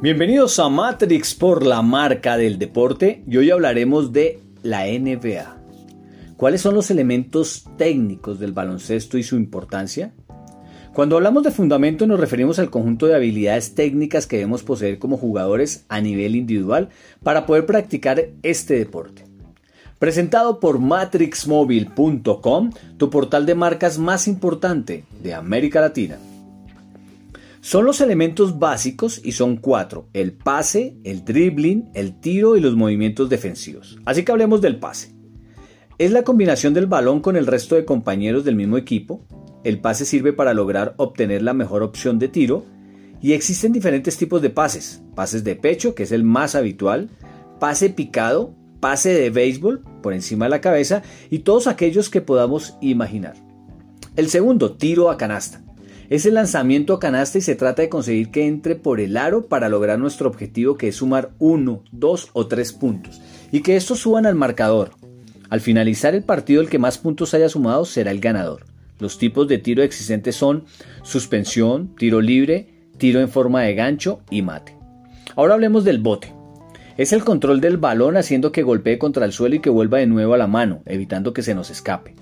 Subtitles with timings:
[0.00, 5.56] Bienvenidos a Matrix por la marca del deporte y hoy hablaremos de la NBA.
[6.36, 10.12] ¿Cuáles son los elementos técnicos del baloncesto y su importancia?
[10.94, 15.16] Cuando hablamos de fundamento nos referimos al conjunto de habilidades técnicas que debemos poseer como
[15.16, 16.90] jugadores a nivel individual
[17.24, 19.24] para poder practicar este deporte.
[19.98, 26.18] Presentado por matrixmobile.com, tu portal de marcas más importante de América Latina.
[27.60, 32.76] Son los elementos básicos y son cuatro, el pase, el dribbling, el tiro y los
[32.76, 33.98] movimientos defensivos.
[34.04, 35.12] Así que hablemos del pase.
[35.98, 39.24] Es la combinación del balón con el resto de compañeros del mismo equipo.
[39.64, 42.64] El pase sirve para lograr obtener la mejor opción de tiro
[43.20, 45.02] y existen diferentes tipos de pases.
[45.16, 47.10] Pases de pecho, que es el más habitual,
[47.58, 52.76] pase picado, pase de béisbol por encima de la cabeza y todos aquellos que podamos
[52.80, 53.34] imaginar.
[54.14, 55.62] El segundo, tiro a canasta.
[56.10, 59.46] Es el lanzamiento a canasta y se trata de conseguir que entre por el aro
[59.46, 63.20] para lograr nuestro objetivo que es sumar uno, dos o tres puntos
[63.52, 64.92] y que estos suban al marcador.
[65.50, 68.64] Al finalizar el partido el que más puntos haya sumado será el ganador.
[68.98, 70.64] Los tipos de tiro existentes son
[71.02, 74.74] suspensión, tiro libre, tiro en forma de gancho y mate.
[75.36, 76.32] Ahora hablemos del bote.
[76.96, 80.06] Es el control del balón haciendo que golpee contra el suelo y que vuelva de
[80.06, 82.14] nuevo a la mano, evitando que se nos escape.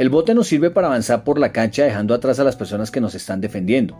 [0.00, 3.02] El bote nos sirve para avanzar por la cancha dejando atrás a las personas que
[3.02, 3.98] nos están defendiendo.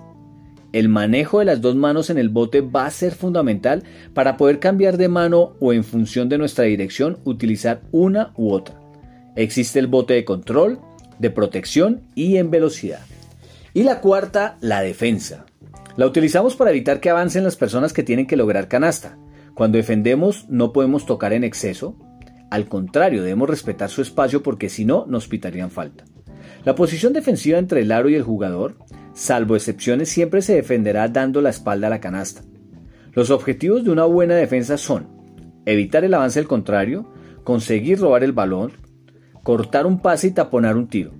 [0.72, 3.82] El manejo de las dos manos en el bote va a ser fundamental
[4.14, 8.80] para poder cambiar de mano o en función de nuestra dirección utilizar una u otra.
[9.36, 10.80] Existe el bote de control,
[11.18, 13.00] de protección y en velocidad.
[13.74, 15.44] Y la cuarta, la defensa.
[15.98, 19.18] La utilizamos para evitar que avancen las personas que tienen que lograr canasta.
[19.52, 21.94] Cuando defendemos no podemos tocar en exceso,
[22.50, 26.04] al contrario, debemos respetar su espacio porque si no, nos pitarían falta.
[26.64, 28.76] La posición defensiva entre el aro y el jugador,
[29.14, 32.42] salvo excepciones, siempre se defenderá dando la espalda a la canasta.
[33.12, 35.06] Los objetivos de una buena defensa son
[35.64, 37.12] evitar el avance del contrario,
[37.44, 38.72] conseguir robar el balón,
[39.42, 41.12] cortar un pase y taponar un tiro.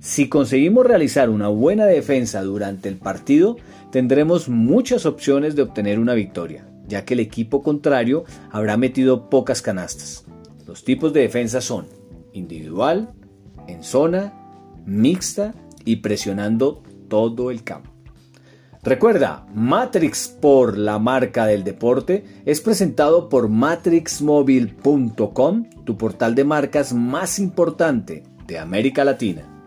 [0.00, 3.56] Si conseguimos realizar una buena defensa durante el partido,
[3.90, 9.60] tendremos muchas opciones de obtener una victoria, ya que el equipo contrario habrá metido pocas
[9.60, 10.27] canastas.
[10.68, 11.86] Los tipos de defensa son
[12.34, 13.14] individual,
[13.66, 14.34] en zona,
[14.84, 15.54] mixta
[15.86, 17.90] y presionando todo el campo.
[18.82, 26.92] Recuerda, Matrix por la marca del deporte es presentado por matrixmobile.com, tu portal de marcas
[26.92, 29.57] más importante de América Latina.